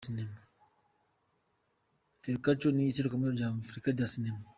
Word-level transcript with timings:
Fespaco 2.19 2.67
ni 2.71 2.83
iserukiramuco 2.89 3.31
nyafurika 3.37 3.89
rya 3.95 4.07
sinema. 4.11 4.43